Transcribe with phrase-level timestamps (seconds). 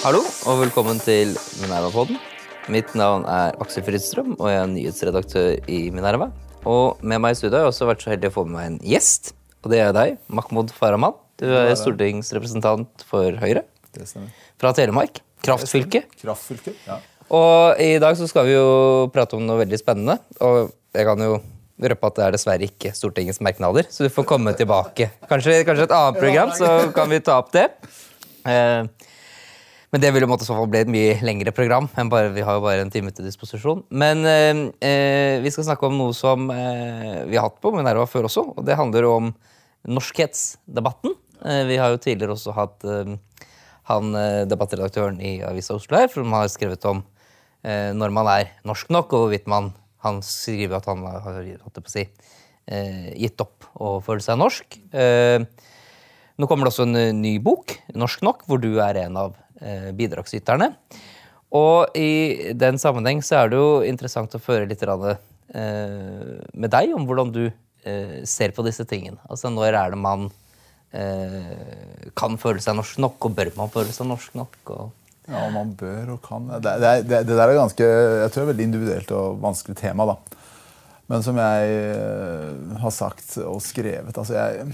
[0.00, 2.16] Hallo og velkommen til Minerva-podden.
[2.72, 6.30] Mitt navn er Aksel Fridstrøm, og jeg er nyhetsredaktør i Minerva.
[6.64, 8.68] Og med meg i studio har jeg også vært så heldig å få med meg
[8.70, 9.34] en gjest.
[9.60, 11.18] Og det er deg, Mahmoud Farahman.
[11.36, 14.32] Du er stortingsrepresentant for Høyre Det stemmer.
[14.56, 15.20] fra Telemark.
[15.44, 16.06] Kraftfylke.
[16.22, 16.96] Kraftfylke, ja.
[17.28, 20.16] Og i dag så skal vi jo prate om noe veldig spennende.
[20.40, 21.42] Og jeg kan jo
[21.78, 25.10] røpe at det er dessverre ikke Stortingets merknader, så du får komme tilbake.
[25.30, 27.68] Kanskje, kanskje et annet program, så kan vi ta opp det.
[28.48, 28.86] Eh,
[29.88, 31.88] men det vil jo måtte i så fall bli et mye lengre program.
[31.96, 33.84] enn bare, Vi har jo bare en time til disposisjon.
[33.90, 38.28] Men eh, eh, vi skal snakke om noe som vi har hatt på Minerva før
[38.28, 38.44] også.
[38.56, 39.32] Og det handler om
[39.88, 41.14] norskhetsdebatten.
[41.68, 42.82] Vi har jo tidligere også hatt
[43.88, 44.16] han
[44.50, 47.04] debattredaktøren i Avisa Oslo her, som har skrevet om
[47.62, 49.70] når man er norsk nok, og hvorvidt man
[50.06, 51.42] Han skriver at han har
[51.90, 52.04] si,
[52.70, 54.78] eh, gitt opp å føle seg norsk.
[54.92, 55.42] Eh,
[56.38, 59.38] nå kommer det også en eh, ny bok, Norsk nok, hvor du er en av
[59.98, 60.68] bidragsyterne.
[61.58, 67.08] Og i den sammenheng så er det jo interessant å føre litt med deg om
[67.08, 67.48] hvordan du
[68.22, 69.18] ser på disse tingene.
[69.26, 70.28] Altså når er det man
[72.14, 74.60] kan føle seg norsk nok, og bør man føle seg norsk nok?
[74.76, 78.42] Og, Ja, man bør og kan Det, det, det, det der er ganske jeg tror
[78.42, 80.06] det er veldig individuelt og vanskelig tema.
[80.08, 80.16] da.
[81.08, 84.70] Men som jeg eh, har sagt og skrevet altså jeg,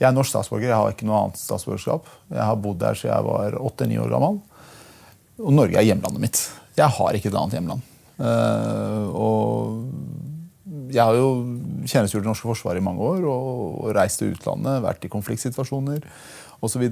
[0.00, 0.70] jeg er norsk statsborger.
[0.70, 2.08] Jeg har ikke noe annet statsborgerskap.
[2.32, 4.40] Jeg har bodd der siden jeg var åtte-ni år gammel.
[5.40, 6.40] Og Norge er hjemlandet mitt.
[6.76, 7.90] Jeg har ikke et annet hjemland.
[8.14, 11.30] Uh, og jeg har jo
[11.82, 13.48] tjenestegjort i det norske forsvaret i mange år og,
[13.82, 16.04] og reist til utlandet, vært i konfliktsituasjoner
[16.66, 16.84] osv.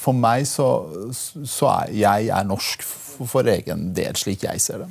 [0.00, 0.68] For meg så,
[1.12, 4.90] så er jeg er norsk for, for egen del, slik jeg ser det.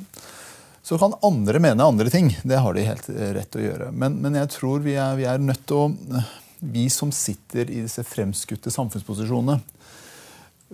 [0.86, 2.32] Så kan andre mene andre ting.
[2.42, 3.90] Det har de helt rett til å gjøre.
[3.92, 6.22] Men, men jeg tror vi er, vi er nødt til å
[6.60, 9.54] Vi som sitter i disse fremskutte samfunnsposisjonene,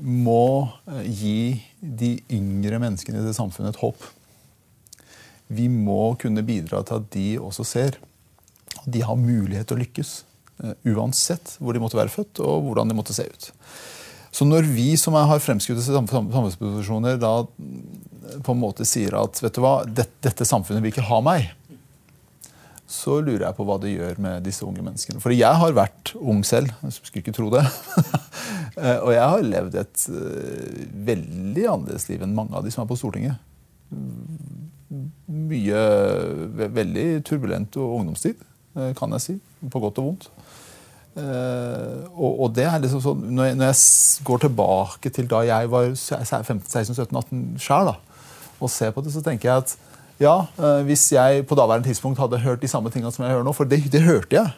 [0.02, 4.02] må eh, gi de yngre menneskene i det samfunnet et håp.
[5.46, 8.00] Vi må kunne bidra til at de også ser
[8.80, 10.10] at de har mulighet til å lykkes.
[10.64, 13.50] Eh, Uansett hvor de måtte være født og hvordan de måtte se ut.
[14.36, 19.14] Så når vi som har fremskutte sam- sam- samfunnsposisjoner, da mm, på en måte sier
[19.16, 21.46] at vet du hva, dette, dette samfunnet vil ikke ha meg,
[22.86, 25.18] så lurer jeg på hva det gjør med disse unge menneskene.
[25.24, 26.70] For jeg har vært ung selv.
[26.84, 27.64] Jeg skulle ikke tro det.
[28.76, 32.82] Eh, og jeg har levd et eh, veldig annerledes liv enn mange av de som
[32.82, 33.38] er på Stortinget.
[35.32, 35.80] Mye
[36.76, 38.36] veldig turbulent og ungdomstid,
[38.98, 39.38] kan jeg si.
[39.72, 40.30] På godt og vondt.
[41.16, 45.40] Eh, og, og det er liksom sånn, når jeg, når jeg går tilbake til da
[45.48, 47.94] jeg var 15-16-17-18 sjøl,
[48.56, 49.76] og ser på det, så tenker jeg at
[50.20, 53.48] ja, eh, hvis jeg på daværende tidspunkt hadde hørt de samme tingene som jeg hører
[53.48, 54.52] nå, for det, det hørte jeg,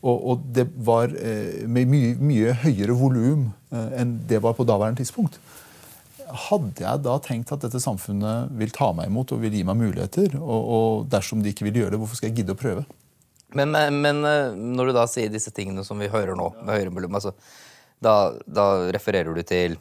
[0.00, 4.66] og, og det var eh, med mye, mye høyere volum eh, enn det var på
[4.66, 5.38] daværende tidspunkt.
[6.50, 9.78] Hadde jeg da tenkt at dette samfunnet vil ta meg imot og vil gi meg
[9.78, 12.86] muligheter, og, og dersom de ikke vil gjøre det, hvorfor skal jeg gidde å prøve?
[13.56, 16.74] Men, men, men eh, når du da sier disse tingene som vi hører nå, med
[16.76, 17.34] høyere volum, altså,
[18.00, 19.76] da, da refererer du til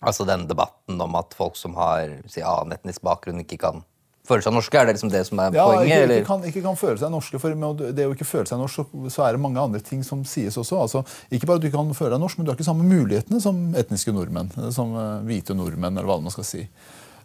[0.00, 3.82] altså den debatten om at folk som har si, annen etnisk bakgrunn, ikke kan
[4.30, 4.78] føle seg norske?
[4.78, 6.04] Er det liksom det som er Ja, poenget?
[6.04, 7.40] ikke, ikke, kan, ikke kan føle seg norske.
[7.42, 10.04] For med det å ikke føle seg norsk, så, så er det mange andre ting
[10.06, 10.78] som sies også.
[10.86, 11.02] Altså,
[11.34, 13.42] ikke bare at du ikke kan føle deg norsk, men du har ikke samme mulighetene
[13.42, 14.52] som etniske nordmenn.
[14.76, 16.62] Som eh, hvite nordmenn, eller hva man skal si.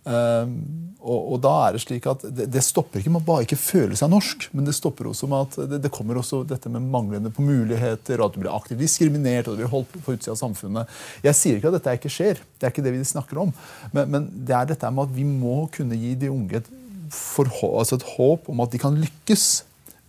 [0.06, 0.58] Ehm,
[1.06, 3.58] og, og da er det slik at det, det stopper ikke med å bare ikke
[3.58, 6.88] føle seg norsk, men det stopper også med at det, det kommer også dette med
[6.94, 10.34] manglende på muligheter, og at du blir aktivt diskriminert og du blir holdt på utsida
[10.34, 10.96] av samfunnet.
[11.26, 13.54] Jeg sier ikke at dette ikke skjer, det er ikke det vi snakker om.
[13.94, 16.74] Men, men det er dette med at vi må kunne gi de unge et,
[17.14, 19.46] forhå- altså et håp om at de kan lykkes,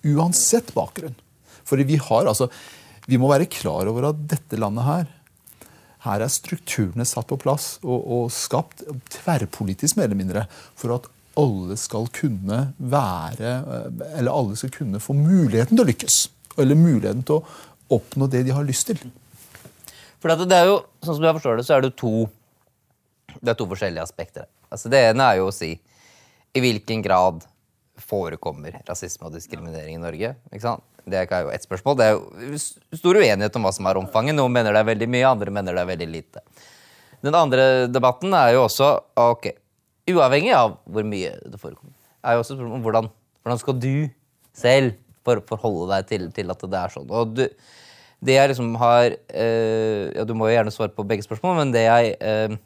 [0.06, 1.16] uansett bakgrunn.
[1.66, 2.46] Fordi vi har altså
[3.06, 5.04] Vi må være klar over at dette landet her
[6.06, 10.46] her er strukturene satt på plass og, og skapt tverrpolitisk mer eller mindre
[10.78, 15.88] for at alle skal kunne være eh, Eller alle skal kunne få muligheten til å
[15.90, 16.18] lykkes.
[16.62, 19.02] Eller muligheten til å oppnå det de har lyst til.
[20.22, 22.24] For det er jo, sånn som jeg forstår det, så er det to,
[23.36, 24.48] det er to forskjellige aspekter.
[24.72, 25.74] Altså det ene er jo å si
[26.56, 27.44] i hvilken grad
[28.02, 30.34] forekommer rasisme og diskriminering i Norge.
[30.52, 30.84] ikke sant?
[31.06, 31.96] Det er jo ett spørsmål.
[31.98, 32.58] Det er jo
[32.98, 34.34] stor uenighet om hva som er omfanget.
[34.34, 36.42] Noen mener det er veldig mye, andre mener det er veldig lite.
[37.22, 38.90] Den andre debatten er jo også
[39.22, 39.48] ok,
[40.10, 41.94] uavhengig av hvor mye det forekommer,
[42.26, 43.10] er jo også et spørsmål om hvordan,
[43.42, 43.94] hvordan skal du
[44.56, 44.96] selv
[45.26, 47.08] for, forholde deg til, til at det er sånn.
[47.10, 47.44] Og du,
[48.26, 51.74] det jeg liksom har øh, ja, Du må jo gjerne svare på begge spørsmål, men
[51.74, 52.56] det jeg øh,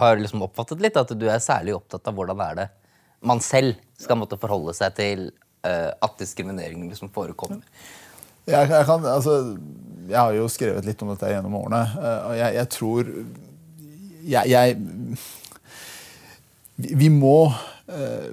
[0.00, 2.70] har liksom oppfattet litt, at du er særlig opptatt av hvordan er det
[3.22, 5.26] man selv skal måtte forholde seg til
[5.66, 7.62] uh, at diskriminering liksom forekommer.
[8.48, 9.56] Jeg, jeg, kan, altså,
[10.08, 11.82] jeg har jo skrevet litt om dette gjennom årene.
[11.94, 13.12] eh, og jeg, jeg tror
[14.22, 14.76] jeg,
[16.82, 17.36] vi må
[17.90, 18.32] eh,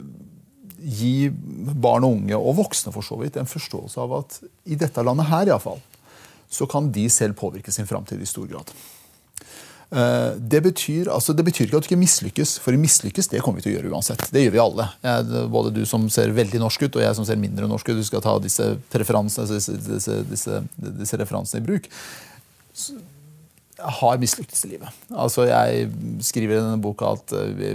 [0.79, 4.39] gi barn og unge, og voksne for så vidt, en forståelse av at
[4.69, 5.81] i dette landet her iallfall,
[6.49, 8.73] så kan de selv påvirke sin framtid i stor grad.
[9.89, 13.57] Eh, Det betyr, altså det betyr ikke at du ikke mislykkes, for mislykkes det kommer
[13.59, 14.25] vi til å gjøre uansett.
[14.31, 14.87] Det gjør vi alle.
[15.01, 17.97] Jeg, både du som ser veldig norsk ut, og jeg som ser mindre norsk ut.
[17.97, 21.89] Du skal ta disse, preferansene, disse, disse, disse, disse referansene i bruk.
[23.79, 24.91] Jeg har mislyktes i livet.
[25.15, 25.87] Altså Jeg
[26.27, 27.65] skriver i denne boka at eh,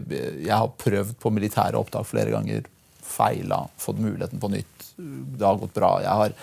[0.44, 2.68] jeg har prøvd på militære opptak flere ganger.
[3.04, 4.70] Feila, fått muligheten på nytt.
[4.96, 5.96] Det har gått bra.
[6.04, 6.38] Jeg har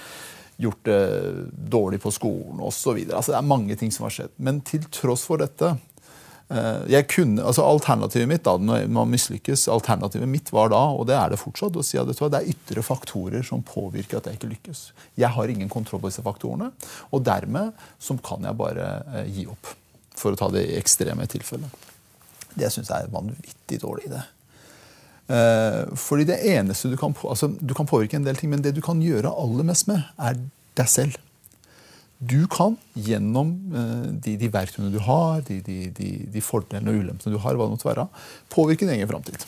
[0.61, 0.99] gjort det
[1.71, 2.99] dårlig på skolen osv.
[3.09, 4.35] Altså, det er mange ting som har skjedd.
[4.37, 5.73] Men til tross for dette
[6.51, 11.17] eh, kunne, altså Alternativet mitt da, når man mislykkes, alternativet mitt var da, og det
[11.17, 14.51] er det fortsatt, å si at det er ytre faktorer som påvirker at jeg ikke
[14.55, 14.83] lykkes.
[15.19, 16.71] Jeg har ingen kontroll på disse faktorene,
[17.09, 19.73] og dermed så kan jeg bare eh, gi opp.
[20.21, 21.89] For å ta det ekstreme tilfellet.
[22.53, 24.21] Det syns jeg er vanvittig dårlig idé.
[25.31, 28.73] Eh, fordi det eneste du kan, altså, du kan påvirke en del ting, men det
[28.75, 30.39] du kan gjøre aller mest med, er
[30.79, 31.17] deg selv.
[32.21, 37.03] Du kan gjennom eh, de, de verktøyene du har, de, de, de, de fordelene og
[37.05, 38.07] ulempene du har, hva det måtte være,
[38.53, 39.47] påvirke din egen framtid.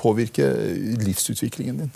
[0.00, 0.50] Påvirke
[1.04, 1.94] livsutviklingen din.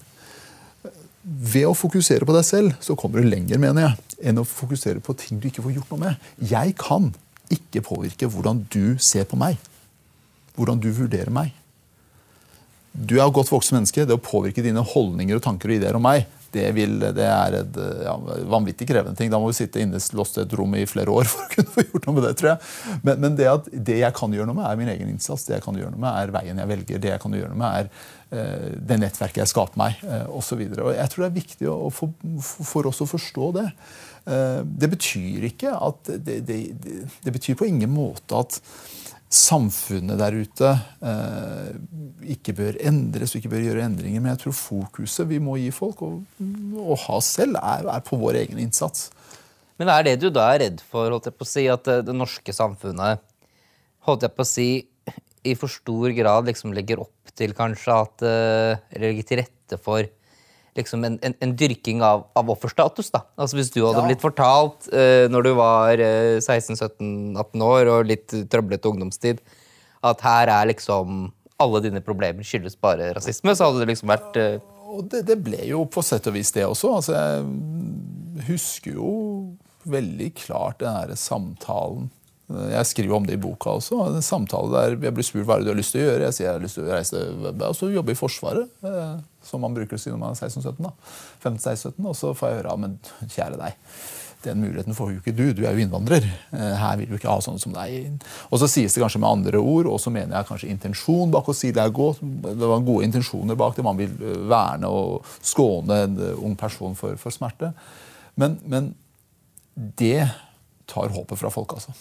[1.25, 5.01] Ved å fokusere på deg selv så kommer du lenger mener jeg, enn å fokusere
[5.05, 6.33] på ting du ikke får gjort noe med.
[6.53, 7.09] Jeg kan
[7.53, 9.57] ikke påvirke hvordan du ser på meg.
[10.55, 11.55] Hvordan du vurderer meg.
[12.95, 14.07] Du er et godt voksen menneske.
[14.07, 17.57] Det å påvirke dine holdninger og tanker og ideer om meg, det, vil, det er
[17.59, 18.15] et ja,
[18.51, 19.33] vanvittig krevende ting.
[19.33, 21.85] Da må vi sitte innelåst i et rom i flere år for å kunne få
[21.89, 22.33] gjort noe med det.
[22.39, 22.73] tror jeg.
[23.03, 25.49] Men, men det, at, det jeg kan gjøre noe med, er min egen innsats.
[25.49, 27.03] Det jeg kan gjøre noe med, er veien jeg velger.
[27.03, 30.63] Det jeg kan gjøre noe med, er eh, det nettverket jeg skaper meg, eh, osv.
[30.63, 32.13] Jeg tror det er viktig å, få,
[32.55, 33.69] for oss å forstå det.
[34.31, 36.61] Eh, det betyr ikke at det, det,
[37.27, 38.63] det betyr på ingen måte at
[39.35, 40.71] samfunnet der ute
[41.05, 41.75] eh,
[42.35, 44.23] ikke bør endres og ikke bør gjøre endringer.
[44.23, 46.23] Men jeg tror fokuset vi må gi folk, og,
[46.81, 49.11] og ha selv, er, er, på vår egen innsats.
[49.81, 52.03] Men er det du da er redd for, holdt jeg på å si, at eh,
[52.07, 53.23] det norske samfunnet
[54.09, 54.69] holdt jeg på å si,
[55.45, 59.79] i for stor grad liksom legger opp til kanskje at eh, Eller legger til rette
[59.83, 60.07] for
[60.79, 63.11] liksom en, en, en dyrking av, av, offerstatus.
[63.15, 63.25] da.
[63.39, 64.09] Altså Hvis du hadde ja.
[64.11, 69.43] blitt fortalt uh, når du var uh, 16-17-18 år og litt trøblete ungdomstid,
[70.05, 71.29] at her er liksom
[71.63, 74.57] alle dine problemer skyldes bare rasisme, så hadde det liksom vært uh...
[74.95, 76.91] Og det, det, ble jo på sett og vis det også.
[77.01, 79.15] Altså, jeg husker jo
[79.91, 82.11] veldig klart den derre samtalen
[82.45, 84.03] jeg skriver om det i boka også.
[84.05, 86.27] En samtale der jeg blir spurt hva du har lyst til å gjøre.
[86.29, 87.23] Jeg sier jeg har lyst til å reise
[87.55, 89.15] og så jobbe i Forsvaret, eh,
[89.49, 90.91] som man bruker å si når man er 16-17.
[91.41, 92.99] 15-16, Og så får jeg høre ja, men
[93.33, 93.81] kjære deg,
[94.45, 95.45] den muligheten får jo ikke du.
[95.57, 96.29] Du er jo innvandrer.
[96.53, 98.21] Eh, her vil du ikke ha sånne som deg.
[98.51, 101.49] Og så sies det kanskje med andre ord, og så mener jeg kanskje intensjon bak
[101.49, 102.21] å si det er godt.
[102.45, 103.89] Det var gode intensjoner bak det.
[103.89, 107.73] Man vil eh, verne og skåne en ung person for, for smerte.
[108.37, 108.93] Men, men
[109.73, 110.27] det
[110.93, 111.97] tar håpet fra folk, altså.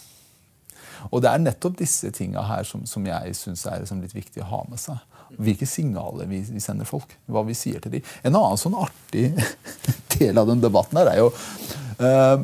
[1.10, 4.42] Og det er nettopp disse tinga her som, som jeg syns er liksom litt viktig
[4.44, 5.00] å ha med seg.
[5.34, 7.16] Hvilke signaler vi, vi, sender folk.
[7.26, 8.06] Hva vi sier til dem.
[8.22, 9.32] En annen sånn artig
[10.16, 12.36] del av den debatten her er jo uh,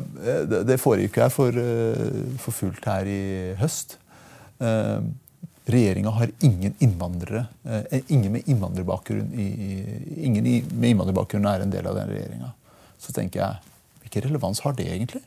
[0.49, 3.23] Det, det foregikk her for, uh, for, fullt her i
[3.61, 3.97] høst.
[4.61, 5.01] Uh,
[5.71, 7.43] Regjeringa har ingen innvandrere,
[8.09, 9.45] ingen med innvandrerbakgrunn i,
[10.25, 12.49] ingen med innvandrerbakgrunn er en del av den regjeringa.
[12.99, 15.21] Så tenker jeg, hvilken relevans har det egentlig?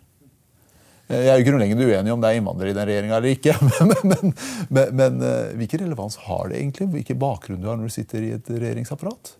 [1.04, 3.54] Jeg er jo grunnleggende uenig om det er innvandrere i den regjeringa eller ikke.
[3.84, 4.34] Men, men,
[4.70, 5.24] men, men,
[5.60, 6.88] hvilken relevans har det egentlig?
[6.94, 9.34] Hvilken bakgrunn du har når du sitter i et regjeringsapparat?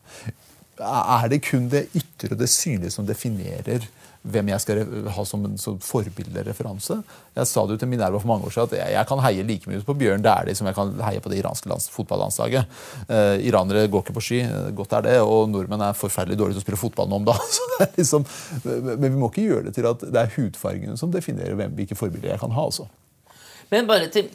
[0.84, 3.86] Er det kun det ytre, det synlige, som definerer
[4.24, 4.80] hvem jeg skal
[5.12, 6.96] ha som en som forbildereferanse.
[7.36, 9.44] Jeg sa det jo til Minerva for mange år siden at jeg, jeg kan heie
[9.44, 12.80] like mye på Bjørn Dæhlie som jeg kan heie på det iranske lands, fotballandslaget.
[13.04, 16.58] Eh, iranere går ikke på ski, eh, godt er det, og nordmenn er forferdelig dårlige
[16.58, 17.62] til å spille fotball nå om dagen.
[17.98, 18.24] liksom,
[18.64, 21.98] men vi må ikke gjøre det til at det er hudfargene som definerer hvem, hvilke
[21.98, 22.68] forbilder jeg kan ha.
[22.70, 22.88] altså.
[23.74, 24.28] Men bare til,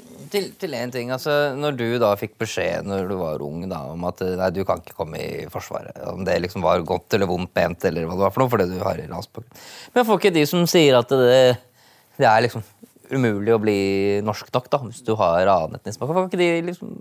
[0.60, 1.12] til, en ting.
[1.15, 4.62] altså Når du da fikk beskjed når du var ung da, om at nei, du
[4.67, 8.17] kan ikke komme i Forsvaret, om det liksom var godt eller vondt ment, eller hva
[8.17, 9.63] det var for noe, fordi du har ransbakgrunn
[9.96, 11.39] Men får ikke de som sier at det,
[12.19, 12.65] det, er liksom
[13.10, 13.79] umulig å bli
[14.25, 16.93] norsk nok da, hvis du har annen etnisk bakgrunn, får ikke de liksom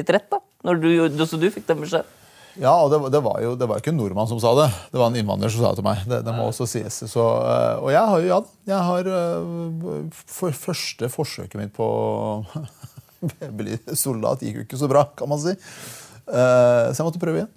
[0.00, 0.40] litt rett, da?
[0.64, 0.90] Når du,
[1.28, 2.23] så du fikk den beskjeden?
[2.60, 4.68] Ja, og det, det, var jo det var ikke en nordmann som sa det.
[4.92, 6.04] Det var en innvandrer som sa det til meg.
[6.06, 7.00] Det, det må også sies.
[7.10, 8.38] Så, eh, og jeg har jo, ja,
[8.70, 11.86] jeg har eh, for første forsøket mitt på
[13.48, 15.56] å bli soldat gikk jo ikke så bra, kan man si.
[15.56, 17.52] Eh, så jeg måtte prøve igjen.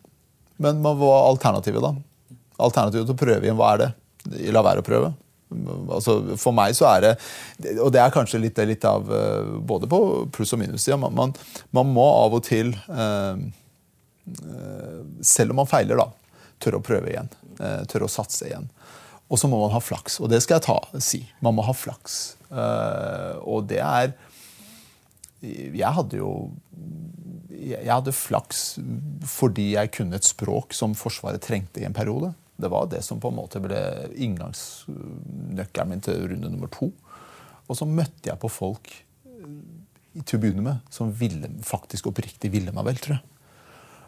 [0.63, 1.93] Men hva var alternativet, da?
[2.65, 3.93] Alternativet til å prøve igjen, hva er det?
[4.55, 5.13] La være å prøve.
[5.93, 7.11] Altså, for meg så er det
[7.79, 9.05] Og det er kanskje litt, litt av
[9.63, 9.99] både på
[10.35, 10.97] pluss- og minussida.
[10.99, 11.31] Man, man,
[11.71, 13.45] man, må av og til, eh,
[15.23, 16.07] selv om man feiler, da,
[16.63, 17.29] tørre å prøve igjen.
[17.57, 18.67] tør tørre å satse igjen.
[19.27, 20.19] Og så må man ha flaks.
[20.23, 21.21] Og det skal jeg ta, si.
[21.43, 22.37] Man må ha flaks.
[22.47, 24.13] Eh, og det er
[25.41, 26.31] Jeg hadde jo
[27.57, 28.77] jeg hadde flaks
[29.27, 32.29] fordi jeg kunne et språk som Forsvaret trengte i en periode.
[32.55, 33.79] Det var det som på en måte ble
[34.13, 36.91] inngangsnøkkelen min til runde nummer to.
[37.67, 38.93] Og så møtte jeg på folk
[40.23, 43.36] til å begynne med som ville, faktisk oppriktig ville meg vel, tror jeg.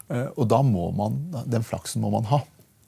[0.09, 2.41] Eh, og da må man, den flaksen må man ha.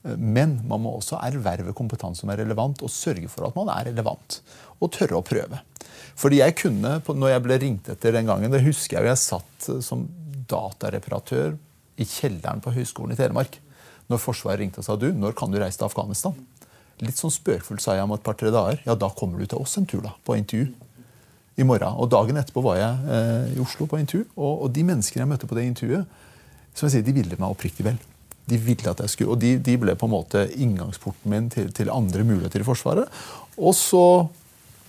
[0.06, 3.72] Eh, men man må også erverve kompetanse som er relevant, og sørge for at man
[3.74, 4.42] er relevant.
[4.82, 5.62] Og tørre å prøve.
[6.20, 9.26] Fordi jeg kunne, når jeg ble ringt etter den gangen, det husker jeg jo jeg
[9.26, 10.08] satt eh, som
[10.52, 11.56] datareparatør
[12.02, 13.60] i kjelleren på Høgskolen i Telemark
[14.12, 16.36] når Forsvaret ringte og sa du, når kan du reise til Afghanistan.
[17.02, 18.82] Litt sånn spøkefullt sa jeg om et par-tre dager.
[18.86, 20.72] Ja, da kommer du til oss en tur da, på intervju.
[21.60, 21.98] I morgen.
[22.00, 24.24] Og Dagen etterpå var jeg eh, i Oslo på intervju.
[24.38, 26.22] Og, og, de menneskene jeg møtte på det intervjuet,
[26.74, 28.00] som jeg sier, de ville meg oppriktig vel.
[28.50, 31.72] De ville at jeg skulle, Og de, de ble på en måte inngangsporten min til,
[31.76, 33.10] til, andre muligheter i Forsvaret.
[33.58, 34.06] Og så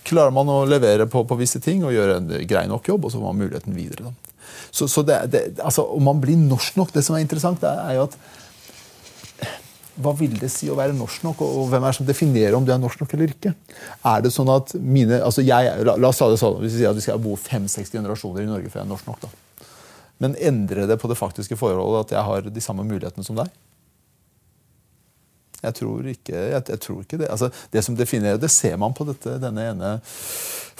[0.07, 3.12] klarer man å levere på, på visse ting og gjøre en grei nok jobb, og
[3.12, 4.11] så får man muligheten videre.
[4.11, 4.39] Da.
[4.73, 7.99] Så, så det, det, altså, Om man blir norsk nok Det som er interessant, er
[7.99, 8.17] jo at
[10.03, 12.65] hva vil det si å være norsk nok, og hvem er det som definerer om
[12.65, 13.53] du er norsk nok eller ikke?
[14.09, 16.81] Er det sånn at mine, altså jeg, la, la, oss ta det sånn, Hvis vi
[16.81, 19.41] sier at vi skal bo fem-seks generasjoner i Norge før jeg er norsk nok, da.
[20.21, 23.52] Men endrer det på det faktiske forholdet at jeg har de samme mulighetene som deg?
[25.62, 27.31] Jeg tror ikke, jeg, jeg tror ikke det.
[27.31, 29.92] Altså, det som definerer, det ser man på dette, denne ene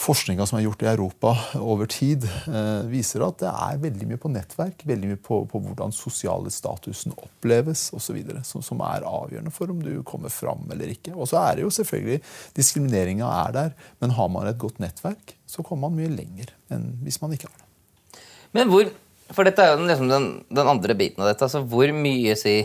[0.03, 4.21] forskninga som er gjort i Europa over tid, eh, viser at det er veldig mye
[4.21, 8.19] på nettverk, veldig mye på, på hvordan sosiale statusen oppleves osv.
[8.49, 11.15] Som, som er avgjørende for om du kommer fram eller ikke.
[11.15, 12.19] Og så er det jo selvfølgelig
[12.57, 16.91] Diskrimineringa er der, men har man et godt nettverk, så kommer man mye lenger enn
[17.05, 17.69] hvis man ikke har det.
[18.57, 18.91] Men hvor,
[19.33, 21.47] For dette er jo liksom den, den, andre biten av dette.
[21.49, 22.61] altså Hvor mye si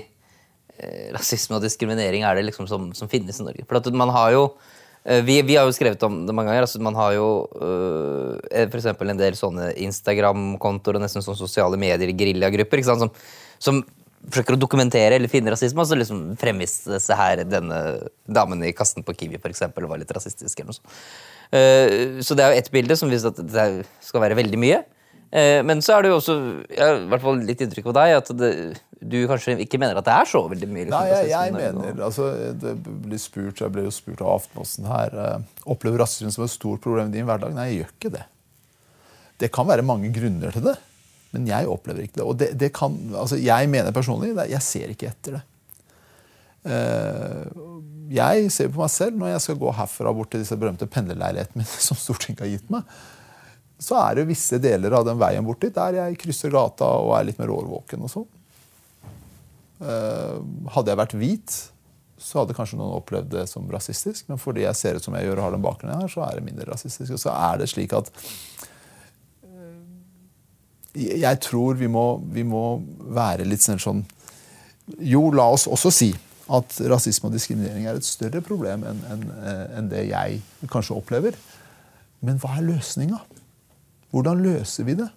[0.78, 3.64] Eh, rasisme og diskriminering er det liksom som, som finnes i Norge?
[3.66, 4.42] For at man har jo
[5.10, 6.68] eh, vi, vi, har jo skrevet om det mange ganger.
[6.68, 8.92] altså Man har jo øh, eh, f.eks.
[8.94, 13.10] en del sånne Instagram-kontoer og nesten sånne sosiale medier, geriljagrupper, som,
[13.58, 13.82] som
[14.28, 15.82] forsøker å dokumentere eller finne rasisme.
[15.82, 17.82] Og så liksom fremvises her denne
[18.30, 20.62] damen i kassen på Kiwi for eksempel, var litt rasistisk.
[20.62, 21.02] eller noe sånt.
[21.48, 23.68] Uh, så det er jo ett bilde som viser at det
[24.04, 24.82] skal være veldig mye.
[25.28, 26.36] Uh, men så er det jo også
[26.72, 28.52] jeg har i hvert fall litt inntrykk av deg, at det,
[28.98, 30.86] du kanskje ikke mener at det er så veldig mye?
[30.88, 34.88] Liksom, Nei, jeg, jeg mener altså, Det blir spurt, Jeg ble jo spurt av Aftenposten
[34.90, 35.18] her.
[35.18, 37.54] Uh, opplever rasisme som et stort problem i din hverdag?
[37.58, 38.24] Nei, jeg gjør ikke det.
[39.38, 40.78] Det kan være mange grunner til det,
[41.36, 42.26] men jeg opplever ikke det.
[42.26, 45.44] Og det, det kan, altså, jeg mener personlig jeg ser ikke etter det.
[46.68, 47.68] Uh,
[48.12, 51.68] jeg ser på meg selv når jeg skal gå herfra bort til disse berømte pendlerleilighetene
[51.90, 52.88] som Stortinget har gitt meg.
[53.78, 57.14] Så er det visse deler av den veien bort dit der jeg krysser gata og
[57.18, 58.06] er litt mer årvåken.
[58.08, 58.28] og sånn.
[59.78, 60.38] Eh,
[60.74, 61.56] hadde jeg vært hvit,
[62.18, 64.26] så hadde kanskje noen opplevd det som rasistisk.
[64.32, 66.38] Men fordi jeg ser ut som jeg gjør og har den bakgrunnen her, så er
[66.40, 67.14] det mindre rasistisk.
[67.14, 68.10] Og så er det slik at
[69.46, 72.82] eh, Jeg tror vi må, vi må
[73.14, 74.06] være litt sånn, sånn
[75.06, 76.14] Jo, la oss også si
[76.48, 79.24] at rasisme og diskriminering er et større problem enn en,
[79.78, 80.40] en det jeg
[80.72, 81.36] kanskje opplever.
[82.24, 83.20] Men hva er løsninga?
[84.14, 85.08] Hvordan løser vi det?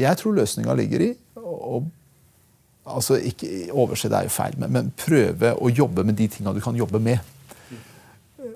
[0.00, 1.82] Jeg tror løsninga ligger i å
[2.82, 6.54] altså ikke Overse det er jo feil, men, men, prøve å jobbe med de tinga
[6.54, 7.20] du kan jobbe med.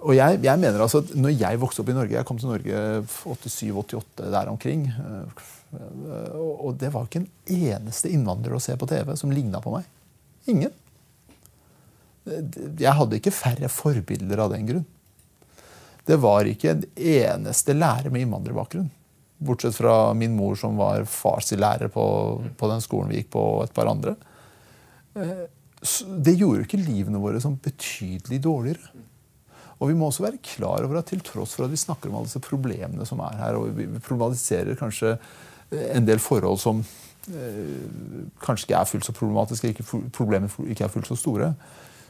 [0.07, 2.51] Og jeg, jeg, mener altså at når jeg vokste opp i Norge Jeg kom til
[2.51, 4.89] Norge 87-88, der omkring.
[6.37, 9.87] Og det var ikke en eneste innvandrer å se på TV som ligna på meg.
[10.51, 10.75] Ingen.
[12.27, 14.87] Jeg hadde ikke færre forbilder av den grunn.
[16.07, 18.91] Det var ikke en eneste lærer med innvandrerbakgrunn
[19.39, 22.07] Bortsett fra min mor, som var fars lærer på,
[22.57, 24.17] på, den skolen vi gikk på, og et par andre.
[25.17, 25.45] Eh,
[26.25, 29.05] det gjorde ikke livene våre som betydelig dårligere.
[29.77, 32.19] Og vi må også være klar over at til tross for at vi snakker om
[32.19, 35.19] alle disse problemene som er her, og vi problematiserer kanskje
[35.93, 40.93] en del forhold som eh, kanskje ikke er fullt så problematiske, ikke, problemet ikke er
[40.93, 41.53] fullt så store,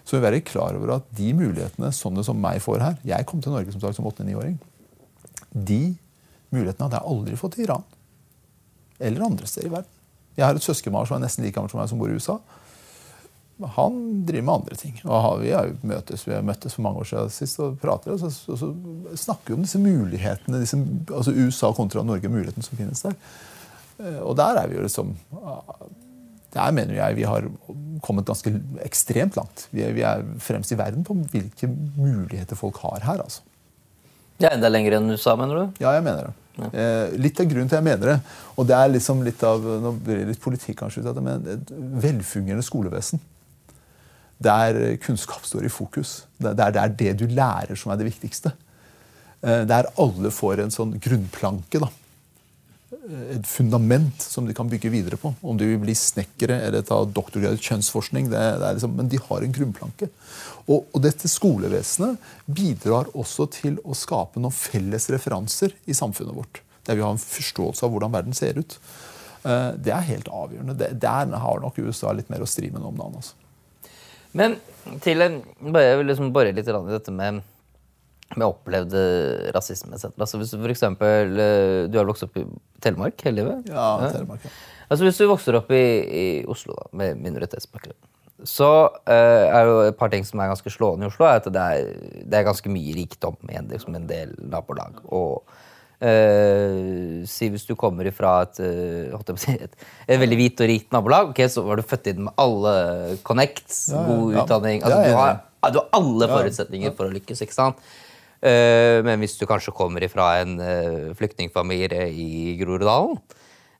[0.07, 3.27] så vi må være klar over at de mulighetene sånne som meg får her Jeg
[3.27, 4.55] kom til Norge som sagt som 8-9-åring.
[5.51, 5.97] De
[6.55, 7.87] muligheten hadde jeg aldri fått i Iran.
[8.99, 9.93] Eller andre steder i verden.
[10.37, 12.37] Jeg har et søskenbarn som er nesten like gammel som meg, som bor i USA.
[13.77, 14.97] Han driver med andre ting.
[15.09, 18.21] Og vi har møtes, vi har møttes for mange år siden sist og prater, og
[18.21, 18.73] så, og så
[19.27, 23.17] snakker vi om disse mulighetene, disse, altså USA kontra Norge, mulighetene som finnes der.
[24.03, 25.15] Eh, og der er vi jo liksom
[26.53, 27.49] Der mener jeg vi har
[28.05, 28.53] kommet ganske
[28.85, 29.67] ekstremt langt.
[29.73, 33.21] Vi er, vi er fremst i verden på hvilke muligheter folk har her.
[33.21, 33.43] altså.
[34.37, 35.81] Det er enda lenger enn USA, mener du?
[35.85, 36.35] Ja, jeg mener det.
[36.57, 36.69] Ja.
[36.73, 38.19] Eh, litt av grunnen til jeg mener det,
[38.57, 41.25] og det er liksom litt av nå blir det litt politikk kanskje ut av det,
[41.27, 41.73] men et
[42.05, 43.21] velfungerende skolevesen
[44.43, 46.27] der kunnskap står i fokus.
[46.37, 48.53] Det er, det er det du lærer som er det viktigste.
[49.41, 51.81] Eh, der alle får en sånn grunnplanke.
[51.81, 51.89] da
[53.07, 55.33] et fundament som de kan bygge videre på.
[55.41, 58.31] Om de vil bli snekkere eller ta doktorgrad i kjønnsforskning.
[58.33, 60.09] Det, det liksom, men de har en grunnplanke.
[60.67, 66.63] Og, og, dette skolevesenet bidrar også til å skape noen felles referanser i samfunnet vårt.
[66.87, 68.79] Der vi har en forståelse av hvordan verden ser ut.
[69.47, 70.93] Eh, det er helt avgjørende.
[71.07, 73.21] Der har nok USA litt mer å stri med om dagen.
[73.23, 73.37] Altså.
[74.37, 74.59] Men
[75.05, 77.45] til en, bare liksom bore litt i dette med
[78.35, 78.97] med opplevd
[79.55, 80.11] rasisme etc.
[80.19, 82.47] Altså hvis du for eksempel, eh, du har vokst opp i
[82.83, 83.71] Telemark hele livet?
[83.71, 84.55] Ja, Telemark, ja.
[84.87, 87.99] Altså Hvis du vokser opp i, i Oslo da, med minoritetsbakgrunn,
[88.47, 91.49] så uh, er jo et par ting som er ganske slående i Oslo, er at
[91.51, 95.01] det er, det er ganske mye rikdom i en, liksom en del nabolag.
[95.09, 95.41] Og
[96.05, 101.33] uh, si hvis du kommer ifra et, uh, et, et, veldig hvit og rikt nabolag,
[101.33, 102.77] okay, så var du født inn med alle
[103.27, 105.41] connects, ja, god utdanning altså, du, har,
[105.73, 107.43] du, har, alle forutsetninger for å lykkes.
[107.43, 107.81] ikke sant?
[108.45, 113.17] Eh, men hvis du kanskje kommer fra en eh, flyktningfamilie i Groruddalen,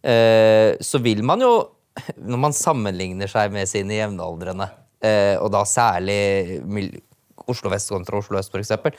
[0.01, 1.53] eh, så vil man jo,
[2.17, 4.71] når man sammenligner seg med sine jevnaldrende,
[5.39, 6.59] og da særlig
[7.47, 8.97] Oslo vest kontra Oslo øst, f.eks.,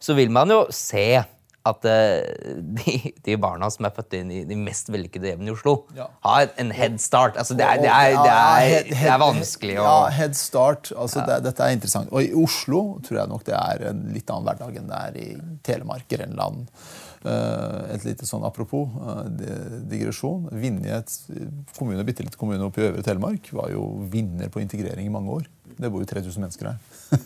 [0.00, 1.20] så vil man jo se
[1.68, 5.54] at uh, de, de, barna som er født inn i de mest vellykkede hjemmene i
[5.54, 6.08] Oslo, ja.
[6.24, 7.36] har en head start.
[7.40, 10.94] Altså, det, er, det, er, det, er, det, er, vanskelig å Ja, head start.
[10.96, 12.10] Altså, dette er interessant.
[12.14, 15.20] Og i Oslo tror jeg nok det er en litt annen hverdag enn det er
[15.20, 15.30] i
[15.66, 16.66] Telemark, Grenland.
[17.20, 19.26] Uh, et lite sånn apropos uh,
[19.90, 20.48] digresjon.
[20.56, 21.02] Vinje,
[21.76, 25.40] kommune, bitte liten kommune oppe i Øvre Telemark, var jo vinner på integrering i mange
[25.42, 25.50] år.
[25.76, 26.80] Det bor jo 3000 mennesker her.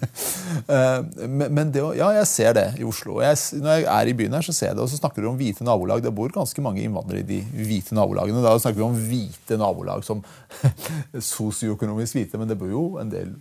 [0.70, 3.18] Eh, men det, ja, jeg ser det i Oslo.
[3.20, 4.84] Jeg, når jeg er i byen her, så ser jeg det.
[4.84, 6.00] Og så snakker du om hvite nabolag.
[6.04, 8.42] Det bor ganske mange innvandrere i de hvite nabolagene.
[8.44, 10.23] Da snakker vi om hvite nabolag som
[11.34, 13.34] sosioøkonomisk hvite, men det bor jo en del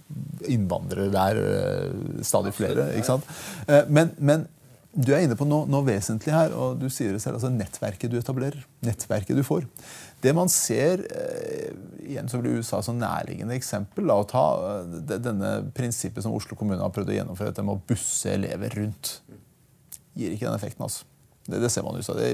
[0.52, 1.40] innvandrere der.
[1.54, 2.90] Eh, stadig flere.
[2.98, 3.30] ikke sant?
[3.68, 4.48] Eh, men, men
[4.94, 7.40] du er inne på noe, noe, vesentlig her, og du sier det selv.
[7.40, 8.60] altså Nettverket du etablerer.
[8.86, 9.66] Nettverket du får.
[10.24, 11.74] Det man ser eh,
[12.08, 14.06] igjen så blir USA som nærliggende eksempel.
[14.08, 14.44] La, å ta
[14.84, 18.78] eh, denne prinsippet som Oslo kommune har prøvd å gjennomføre, dette med å busse elever
[18.80, 19.18] rundt.
[20.16, 20.86] Gir ikke den effekten.
[20.88, 21.08] altså.
[21.44, 22.30] Det, det, ser man jo det,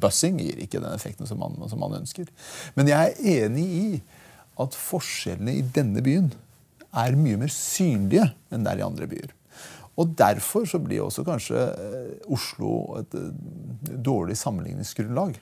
[0.00, 2.30] Bussing gir ikke den effekten som man, som man, ønsker.
[2.78, 3.86] Men jeg er enig i
[4.62, 6.30] at forskjellene i denne byen
[6.94, 9.34] er mye mer synlige enn det er i andre byer.
[10.00, 13.18] Og Derfor så blir også kanskje eh, Oslo et
[14.06, 15.36] dårlig sammenligningsgrunnlag.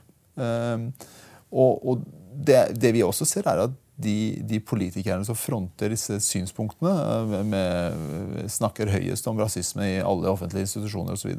[1.53, 6.17] Og, og det, det, vi også ser, er at de, de, politikerne som fronter disse
[6.25, 11.35] synspunktene, eh, med, snakker høyest om rasisme i alle offentlige institusjoner osv.,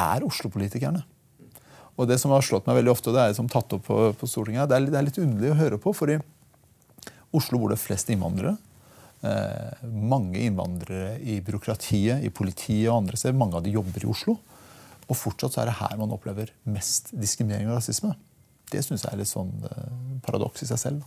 [0.00, 1.02] er Oslo-politikerne.
[2.00, 3.96] Og Det som har slått meg veldig ofte, og det er som tatt opp på,
[4.16, 5.92] på Stortinget, det er, det er, litt underlig å høre på.
[5.96, 6.20] for i
[7.36, 8.56] Oslo bor det flest innvandrere.
[9.20, 13.36] Eh, mange innvandrere i byråkratiet, i politiet og andre steder.
[13.36, 14.38] Mange av de jobber i Oslo.
[15.10, 18.14] Og fortsatt er det her man opplever mest diskriminering og rasisme.
[18.70, 19.92] Det syns jeg er litt sånn eh,
[20.26, 21.06] paradoks i seg selv.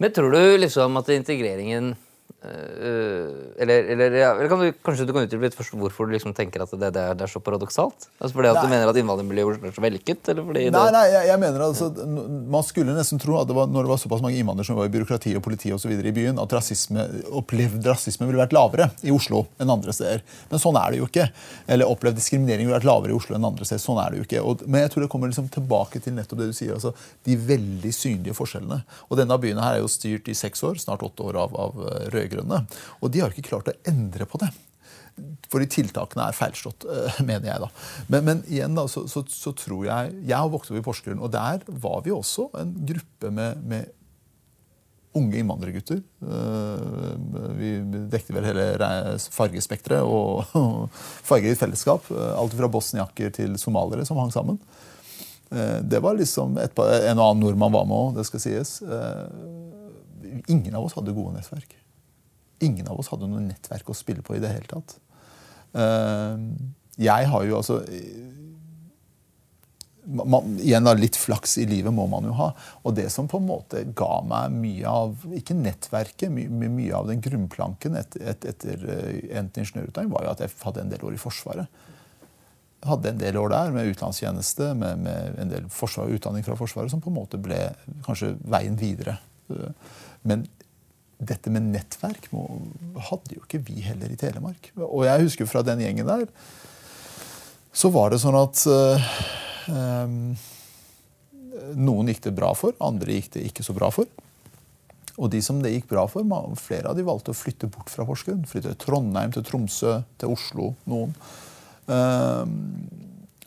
[0.00, 1.92] Men tror du liksom at integreringen
[2.40, 6.62] eller, eller, ja, eller du, kanskje du kan utdype litt først hvorfor du liksom tenker
[6.64, 8.06] at det, det, er, det er, så paradoksalt?
[8.16, 8.62] Altså fordi at nei.
[8.64, 10.30] du mener at innvandrermiljøet er så vellykket?
[10.40, 11.90] nei, nei, jeg, jeg, mener altså
[12.54, 14.88] Man skulle nesten tro at det var, når det var såpass mange innvandrere som var
[14.88, 17.04] i byråkrati og politi og så i byen, at rasisme,
[17.42, 20.24] opplevd rasisme ville vært lavere i Oslo enn andre steder.
[20.48, 21.28] Men sånn er det jo ikke.
[21.68, 23.84] Eller opplevd diskriminering ville vært lavere i Oslo enn andre steder.
[23.84, 24.44] Sånn er det jo ikke.
[24.46, 26.94] Og, men jeg tror det kommer liksom tilbake til nettopp det du sier, altså
[27.28, 28.80] de veldig synlige forskjellene.
[29.10, 31.84] Og denne byen her er jo styrt i seks år, snart åtte år, av, av
[32.14, 32.56] rød rød
[33.00, 34.50] Og de har ikke klart å endre på det.
[35.50, 37.62] Fordi tiltakene er feilslått, eh, mener jeg.
[37.62, 37.70] da.
[38.08, 41.22] Men, men igjen da, så, så, så, tror jeg Jeg har vokst opp i Porsgrunn,
[41.22, 43.96] og der var vi også en gruppe med, med
[45.18, 46.02] unge innvandrergutter.
[46.22, 47.72] Eh, vi
[48.12, 48.68] dekte vel hele
[49.34, 50.46] fargespekteret og
[51.40, 52.06] i fellesskap.
[52.36, 54.60] Alt fra bosniaker til somaliere som hang sammen.
[55.50, 58.78] Eh, det var liksom et, En og annen nordmann var med òg, det skal sies.
[60.46, 61.74] Ingen av oss hadde gode nettverk.
[62.66, 64.98] Ingen av oss hadde noe nettverk å spille på i det hele tatt.
[65.72, 66.46] Eh,
[67.00, 67.80] jeg har jo altså
[70.10, 72.50] man, igjen da, Litt flaks i livet må man jo ha.
[72.84, 77.10] Og det som på en måte ga meg mye av ikke nettverket, my, mye av
[77.10, 81.06] den grunnplanken et, et, etter eh, endt ingeniørutdanning, var jo at jeg hadde en del
[81.06, 81.82] år i Forsvaret.
[82.86, 86.92] Hadde en del år der med utenlandstjeneste, med, med en del forsvar, utdanning fra Forsvaret,
[86.92, 87.58] som på en måte ble
[88.06, 89.18] kanskje veien videre
[90.24, 90.46] Men
[91.20, 92.46] dette med nettverk må,
[93.10, 94.70] hadde jo ikke vi heller i Telemark.
[94.80, 96.26] Og jeg husker fra den gjengen der,
[97.72, 99.12] så var det sånn at øh,
[101.76, 104.08] Noen gikk det bra for, andre gikk det ikke så bra for.
[105.20, 106.24] Og de som det gikk bra for,
[106.58, 108.46] flere av de valgte å flytte bort fra Porsgrunn.
[108.48, 110.72] Flytte til Trondheim, til Tromsø, til Oslo.
[110.88, 111.12] noen.
[111.90, 112.54] Um,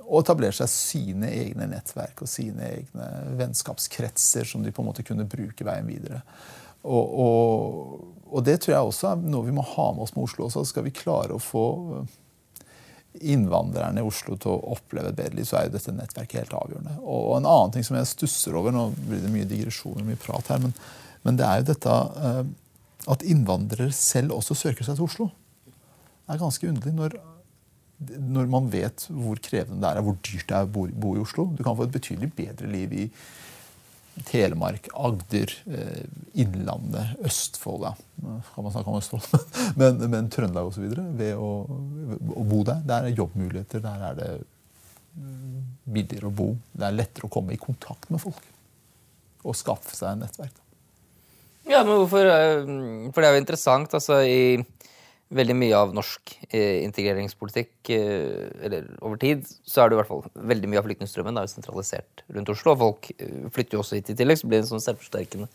[0.04, 3.08] og etablere seg sine egne nettverk og sine egne
[3.40, 6.22] vennskapskretser som de på en måte kunne bruke veien videre.
[6.84, 10.26] Og, og, og det tror jeg også er noe vi må ha med oss med
[10.26, 10.48] Oslo.
[10.48, 10.66] også.
[10.68, 11.66] Skal vi klare å få
[13.22, 16.56] innvandrerne i Oslo til å oppleve et bedre liv, så er jo dette nettverket helt
[16.58, 16.96] avgjørende.
[17.04, 20.50] Og, en annen ting som jeg stusser over Nå blir det mye digresjoner mye prat
[20.54, 20.74] her, men,
[21.26, 22.42] men det er jo dette uh,
[23.14, 25.30] at innvandrere selv også søker seg til Oslo.
[26.24, 27.18] Det er ganske underlig når,
[28.34, 31.24] når man vet hvor krevende det er, hvor dyrt det er å bo, bo i
[31.24, 31.50] Oslo.
[31.54, 33.08] Du kan få et betydelig bedre liv i
[34.28, 36.04] Telemark, Agder, eh,
[36.44, 37.94] Innlandet, Østfold ja.
[38.54, 39.26] Kan man snakke om Østfold?
[39.80, 40.86] Men, men Trøndelag osv.
[41.18, 42.84] Ved å, å bo der.
[42.88, 43.82] Der er jobbmuligheter.
[43.84, 44.30] Der er det
[45.18, 45.64] mm,
[45.96, 46.52] billigere å bo.
[46.72, 48.46] Det er lettere å komme i kontakt med folk.
[49.44, 50.62] Og skaffe seg nettverk.
[51.68, 52.64] Ja, men hvorfor eh,
[53.16, 53.98] For det er jo interessant.
[53.98, 54.62] altså i
[55.38, 60.12] veldig mye av norsk eh, integreringspolitikk eh, eller over tid, så er det i hvert
[60.12, 62.74] fall veldig mye av flyktningstrømmen er jo sentralisert rundt Oslo.
[62.76, 65.50] og Folk eh, flytter jo også hit i tillegg, så blir det en sånn selvforsterkende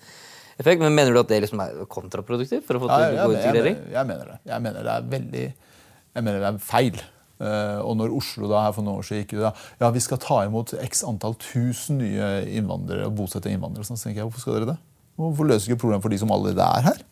[0.58, 0.82] effekt.
[0.82, 3.78] Men mener du at det liksom er kontraproduktivt for å få til ja, god integrering?
[3.78, 4.40] Jeg, jeg, mener det.
[4.50, 7.06] Jeg mener det er veldig Jeg mener det er feil.
[7.38, 9.44] Uh, og når Oslo da her for noen år siden gikk ut
[9.78, 14.24] ja, vi skal ta imot x antall tusen nye innvandrere og bosette innvandrere, så tenker
[14.24, 14.74] jeg hvorfor skal dere det?
[15.22, 17.04] Hvorfor løser ikke problemet for de som allerede er her?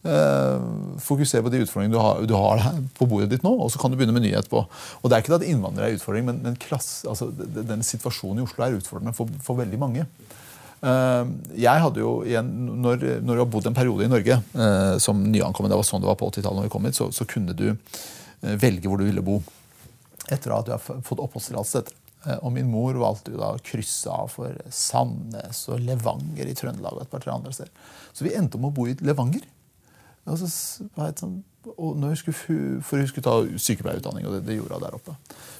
[0.00, 0.60] Eh,
[1.04, 2.62] fokuser på de utfordringene du har, du har
[2.96, 4.62] på bordet ditt nå, og så kan du begynne med nyhet etterpå.
[5.02, 8.46] Og det er ikke at innvandrere er utfordring, men, men klass, altså, den situasjonen i
[8.46, 10.06] Oslo er utfordrende for, for veldig mange.
[10.80, 11.28] Uh,
[11.60, 12.48] jeg hadde jo igjen,
[12.80, 16.00] når, når, du har bodd en periode i Norge uh, som nyankommen, det var sånn
[16.00, 17.66] det var på 80-tallet, når vi kom hit, så, så kunne du
[18.40, 19.42] velge hvor du ville bo.
[20.32, 21.84] Etter at du har fått oppholdstillatelse.
[22.40, 26.96] Og min mor valgte jo da å krysse av for Sandnes og Levanger i Trøndelag.
[26.96, 27.72] og et par tre andre steder.
[28.16, 29.44] Så vi endte om å bo i Levanger.
[30.28, 31.38] Og så sånn,
[31.70, 32.36] og når skulle,
[32.84, 35.14] for hun skulle ta sykepleierutdanning, og det, det gjorde hun der oppe.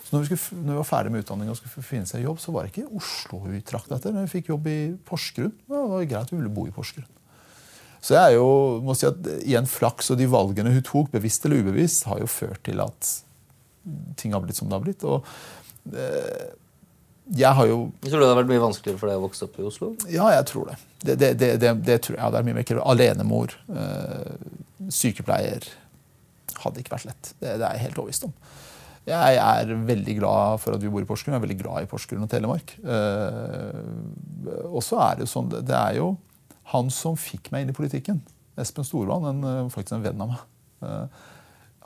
[0.04, 2.40] Så når vi, skulle, når vi, var ferdig med utdanning og skulle finne seg jobb,
[2.42, 4.14] så var det ikke Oslo vi trakk etter.
[4.16, 7.08] Vi fikk jobb i Porsgrunn, det var greit vi ville bo i Porsgrunn.
[8.00, 8.46] Så jeg er jo,
[8.84, 12.30] må si at igjen, flaks og de valgene hun tok, bevisst eller ubevisst, har jo
[12.32, 13.10] ført til at
[14.20, 15.04] ting har blitt som det har blitt.
[15.04, 15.26] og
[15.92, 16.48] eh,
[17.36, 19.58] jeg har jo Tror du det har vært mye vanskeligere for deg å vokse opp
[19.60, 19.90] i Oslo?
[20.10, 20.78] Ja, jeg tror det.
[21.04, 22.32] Det, det, det, det tror jeg.
[22.32, 24.32] Det er mye mer Alenemor, øh,
[24.92, 25.68] sykepleier
[26.60, 27.30] Hadde ikke vært lett.
[27.40, 28.34] Det, er jeg helt overbevist om.
[29.08, 31.32] Jeg er veldig glad for at vi bor i Porsgrunn.
[31.32, 32.74] Jeg er veldig glad i Porsgrunn og Telemark.
[32.84, 36.10] Uh, og så er det jo sånn Det er jo
[36.74, 38.20] han som fikk meg inn i politikken.
[38.60, 40.44] Espen Storvann, en, øh, faktisk en venn av meg.
[40.84, 41.06] Uh,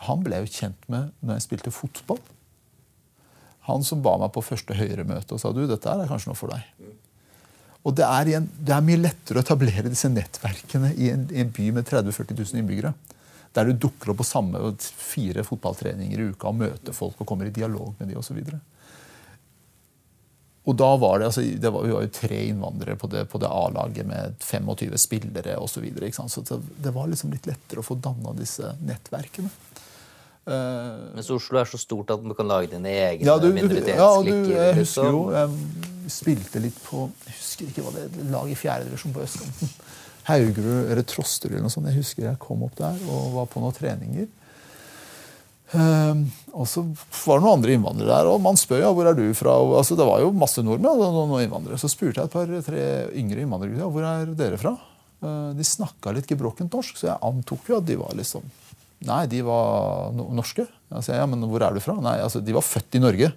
[0.09, 2.19] han ble jeg jo kjent med når jeg spilte fotball.
[3.69, 6.53] Han som ba meg på første Høyre-møte og sa du, dette er kanskje noe for
[6.53, 6.93] deg.
[7.85, 11.43] Og det er, en, det er, mye lettere å etablere disse nettverkene i en, i
[11.43, 12.95] en by med 30 000-40 000 innbyggere.
[13.55, 17.49] Der du dukker opp på samme fire fotballtreninger i uka og møter folk og kommer
[17.49, 18.41] i dialog med dem osv.
[20.65, 23.53] Og da var det, altså, det var, Vi var jo tre innvandrere på det, det
[23.53, 25.75] A-laget med 25 spillere osv.
[25.77, 29.53] Så, videre, så det, var liksom litt lettere å få danna disse nettverkene.
[30.45, 33.79] Uh, Mens Oslo er så stort at man kan lage dine egne ja, du, du,
[33.89, 38.51] Ja, du, jeg husker jo Jeg spilte litt på Jeg husker ikke hva det lag
[38.53, 39.71] i fjerdedivisjon på østkanten.
[40.29, 41.89] Haugerud eller Trosterud eller noe sånt.
[41.89, 44.29] Jeg husker jeg kom opp der og var på noen treninger.
[45.75, 46.21] Uh,
[46.55, 49.25] og så var det noen andre innvandrere der, og man spør ja, hvor er du
[49.37, 49.57] fra.
[49.65, 51.81] Og, altså, det var jo masse nordmenn og noen innvandrere.
[51.81, 52.85] Så spurte jeg et par-tre
[53.21, 54.77] yngre innvandrere ja, hvor er dere fra.
[55.25, 58.45] Uh, de snakka litt gebrokkent norsk, så jeg antok jo at de var liksom
[59.05, 60.65] Nei, de var norske.
[60.65, 61.97] Jeg sier, ja, men hvor er du fra?
[62.01, 63.31] Nei, altså, De var født i Norge.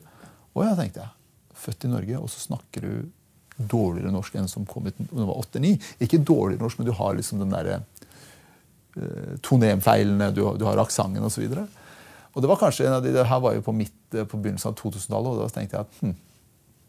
[0.54, 1.13] Å ja, tenkte jeg.
[1.58, 2.91] Født i Norge, og så snakker du
[3.58, 5.74] dårligere norsk enn som kom hit da du var 8-9.
[6.06, 11.26] Ikke dårligere norsk, men du har liksom den derre eh, tonemfeilene, du, du har aksenten
[11.26, 11.48] osv.
[11.50, 11.84] Og,
[12.34, 14.39] og det var kanskje en av de, det her var jo på, midt, eh, på
[14.39, 16.17] begynnelsen av 2000-tallet, og da tenkte jeg at hm,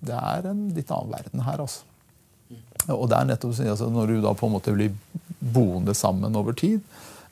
[0.09, 1.65] det er en litt annen verden her.
[1.65, 1.89] altså.
[2.95, 4.95] Og det er nettopp altså, Når du da på en måte blir
[5.39, 6.85] boende sammen over tid,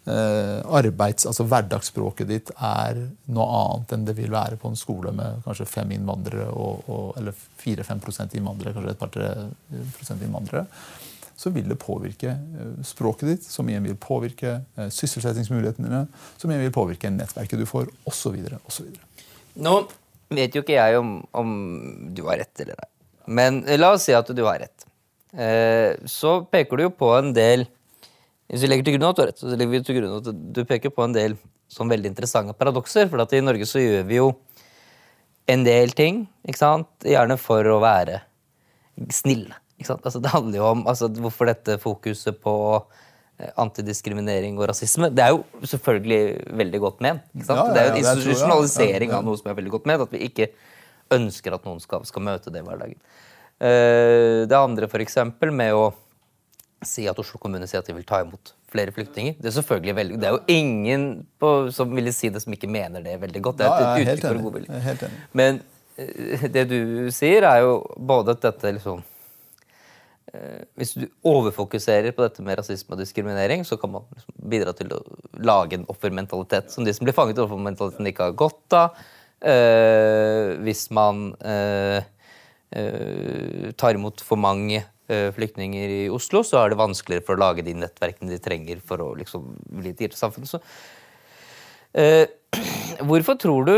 [0.07, 3.01] arbeids, altså Hverdagsspråket ditt er
[3.35, 7.09] noe annet enn det vil være på en skole med kanskje fem innvandrere, og, og,
[7.19, 9.33] eller 4-5 innvandrere, kanskje et par-tre
[9.97, 10.67] prosent innvandrere.
[11.37, 16.07] Så vil det påvirke eh, språket ditt, som igjen vil påvirke eh, sysselsettingsmulighetene
[16.41, 18.39] som igjen vil påvirke nettverket du får, osv.
[19.61, 19.75] Nå
[20.33, 21.51] vet jo ikke jeg om, om
[22.17, 22.91] du har rett eller nei,
[23.27, 24.87] Men la oss si at du har rett.
[25.37, 27.67] eh, så peker du jo på en del
[28.47, 30.29] Hvis vi legger til grunn at du har rett, så legger vi til grunn at
[30.55, 31.35] du peker på en del
[31.73, 33.09] sånn veldig interessante paradokser.
[33.11, 34.29] For at i Norge så gjør vi jo
[35.51, 36.89] en del ting, ikke sant?
[37.07, 38.21] gjerne for å være
[39.15, 39.59] snille.
[39.77, 40.07] Ikke sant?
[40.09, 45.11] Altså, det handler jo om altså, hvorfor dette fokuset på eh, antidiskriminering og rasisme.
[45.15, 45.43] Det er jo
[45.75, 46.23] selvfølgelig
[46.63, 47.27] veldig godt ment.
[47.35, 47.61] Ikke sant?
[47.61, 49.21] Ja, ja, det er jo en ja, institusjonalisering Ja, ja.
[49.21, 50.07] av noe som er veldig godt ment.
[50.07, 50.49] At vi ikke
[51.15, 52.99] ønsker at noen skal, skal møte det i hverdagen.
[53.61, 55.91] Eh, Det andre, for eksempel, med å
[56.89, 59.37] si at Oslo kommune sier at de vil ta imot flere flyktninger.
[59.41, 61.09] Det er selvfølgelig veldig, det er jo ingen
[61.41, 63.59] på, som ville si det som ikke mener det veldig godt.
[63.61, 64.47] Det er et uttrykk for enig.
[64.47, 64.71] god vilje.
[64.73, 65.21] Jeg helt enig.
[65.41, 65.61] Men
[65.97, 66.81] eh, det du
[67.15, 67.77] sier, er jo
[68.13, 69.03] både at dette liksom
[70.33, 74.75] eh, Hvis du overfokuserer på dette med rasisme og diskriminering, så kan man liksom bidra
[74.77, 75.03] til å
[75.39, 79.07] lage en offermentalitet som de som blir fanget i offermentaliteten, ikke har godt av.
[79.47, 82.03] Eh, hvis man eh,
[82.73, 84.81] eh, tar imot for mange
[85.37, 89.03] flyktninger i Oslo, så er det vanskeligere for å lage de nettverkene de trenger for
[89.05, 89.49] å liksom
[89.81, 90.49] bli et samfunn.
[90.49, 90.63] Så,
[91.95, 92.27] eh,
[93.09, 93.77] hvorfor tror du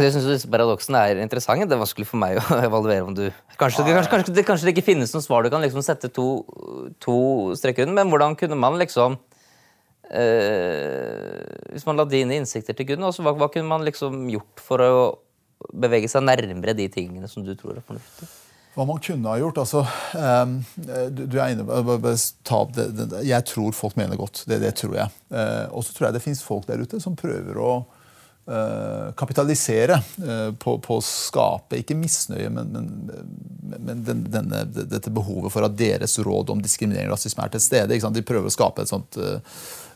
[0.00, 1.66] jeg synes disse paradoksene er interessante.
[1.68, 3.26] Det er vanskelig for meg å evaluere om du
[3.60, 6.40] Kanskje, kanskje, kanskje, det, kanskje det ikke finnes noe svar du kan liksom sette to,
[7.02, 7.16] to
[7.58, 9.18] streker under, men hvordan kunne man liksom
[10.08, 14.64] eh, Hvis man la dine innsikter til grunn, altså, hva, hva kunne man liksom gjort
[14.64, 14.94] for å
[15.78, 18.30] bevege seg nærmere de tingene som du tror er fornuftig?
[18.72, 19.82] Hva man kunne ha gjort altså,
[20.16, 20.60] ehm,
[21.12, 21.66] du, er inne
[23.26, 24.46] Jeg tror folk mener godt.
[24.48, 25.12] Det, det tror jeg.
[25.28, 27.74] Eh, og så tror jeg det fins folk der ute som prøver å
[28.48, 32.88] eh, kapitalisere eh, på, på å skape ikke misnøye, men, men,
[33.76, 37.66] men den, denne, dette behovet for at deres råd om diskriminering og rasisme er til
[37.66, 38.00] stede.
[38.00, 39.20] De prøver å skape et sånt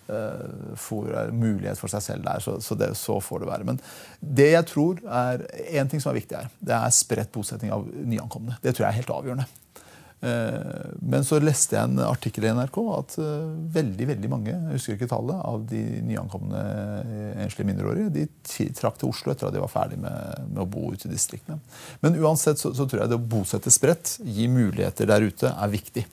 [0.09, 2.42] eh, eh, for, mulighet for seg selv der.
[2.45, 3.69] Så, så, det, så får det være.
[3.69, 3.83] Men
[4.21, 5.47] det jeg tror er
[5.83, 8.59] en ting som er viktig her, det er spredt bosetting av nyankomne.
[8.62, 9.49] Det tror jeg er helt avgjørende.
[10.21, 14.79] Eh, Men så leste jeg en artikkel i NRK at eh, veldig veldig mange jeg
[14.79, 16.62] husker ikke tallet, av de nyankomne
[17.03, 18.25] eh, enslige mindreårige de
[18.79, 21.61] trakk til Oslo etter at de var ferdig med, med å bo ute i distriktene.
[22.01, 25.75] Men uansett så, så tror jeg det å bosette spredt, gi muligheter der ute, er
[25.75, 26.07] viktig.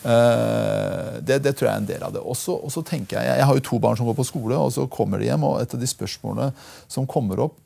[0.00, 2.22] Eh, det, det tror jeg er en del av det.
[2.24, 4.56] Og så og så tenker Jeg jeg har jo to barn som går på skole,
[4.56, 6.52] og så kommer de hjem, og et av de spørsmålene
[6.88, 7.58] som opp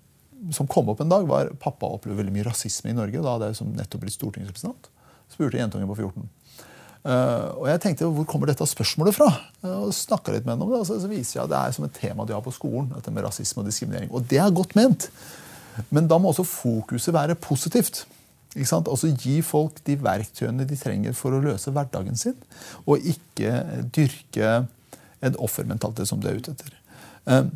[0.52, 3.22] som kom opp en dag, var pappa opplever veldig mye rasisme i Norge.
[3.22, 4.90] Da hadde jeg jo nettopp blitt stortingsrepresentant.
[5.32, 6.26] Spurte jentungen på 14.
[7.04, 9.28] Eh, og jeg tenkte, Hvor kommer dette spørsmålet fra?
[9.62, 11.60] Eh, og snakket litt med henne om det, og så, så viser jeg at det
[11.60, 12.90] er som et tema de har på skolen.
[12.94, 14.10] dette med rasisme Og diskriminering.
[14.12, 15.08] Og det er godt ment.
[15.90, 18.04] Men da må også fokuset være positivt.
[18.54, 22.36] Altså Gi folk de verktøyene de trenger for å løse hverdagen sin,
[22.86, 23.58] og ikke
[23.94, 24.64] dyrke
[25.24, 26.74] en offermentalitet som du er ute etter.
[27.30, 27.46] Eh,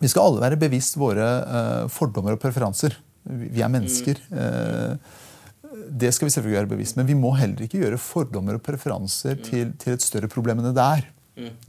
[0.00, 2.96] vi skal alle være bevisst våre eh, fordommer og preferanser.
[3.24, 4.20] Vi er mennesker.
[4.30, 5.16] Eh,
[5.90, 9.38] det skal vi selvfølgelig være bevisst, men vi må heller ikke gjøre fordommer og preferanser
[9.44, 11.08] til, til et større problem enn det det er.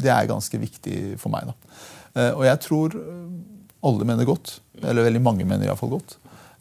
[0.02, 1.48] Det er ganske viktig for meg.
[1.48, 2.26] da.
[2.36, 2.98] Og jeg tror
[3.88, 6.18] alle mener godt, eller veldig mange mener iallfall godt.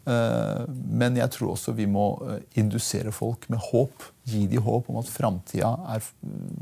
[0.07, 4.07] Eh, Men jeg tror også vi må eh, indusere folk med håp.
[4.25, 6.11] Gi de håp om at framtida er-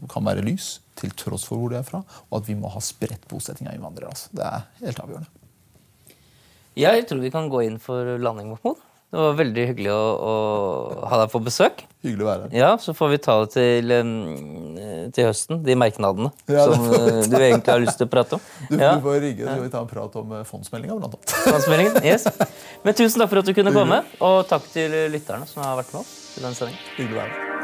[0.10, 2.04] kan være lys, til tross for hvor de er fra.
[2.32, 4.10] Og at vi må ha spredt bosetting av innvandrere.
[4.12, 4.30] Altså.
[4.36, 5.28] Det er helt avgjørende.
[6.80, 8.78] Jeg tror vi kan gå inn for landing, Mahmoud.
[9.10, 10.34] Det var veldig hyggelig å, å
[11.10, 11.80] ha deg på besøk.
[12.06, 12.52] Hyggelig å være her.
[12.60, 13.94] Ja, Så får vi ta det til,
[15.18, 18.46] til høsten, de merknadene Ja, som uh, du egentlig har lyst til å prate om.
[18.70, 21.18] Du, Ja, du får rigge, så skal vi ta en prat om eh, fondsmeldinga, blant
[21.18, 21.36] annet.
[21.50, 22.30] Fondsmeldingen, Yes.
[22.86, 25.96] Men tusen takk for at du kunne komme, og takk til lytterne som har vært
[25.98, 26.86] med oss i denne sendingen.
[27.00, 27.59] Hyggelig å være her.